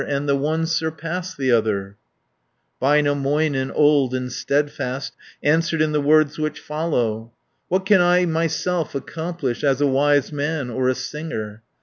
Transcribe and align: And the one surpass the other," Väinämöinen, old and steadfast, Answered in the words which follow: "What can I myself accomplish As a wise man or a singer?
And 0.07 0.27
the 0.27 0.35
one 0.35 0.65
surpass 0.65 1.35
the 1.35 1.51
other," 1.51 1.95
Väinämöinen, 2.81 3.71
old 3.75 4.15
and 4.15 4.31
steadfast, 4.31 5.13
Answered 5.43 5.79
in 5.79 5.91
the 5.91 6.01
words 6.01 6.39
which 6.39 6.59
follow: 6.59 7.33
"What 7.67 7.85
can 7.85 8.01
I 8.01 8.25
myself 8.25 8.95
accomplish 8.95 9.63
As 9.63 9.79
a 9.79 9.85
wise 9.85 10.31
man 10.33 10.71
or 10.71 10.89
a 10.89 10.95
singer? 10.95 11.61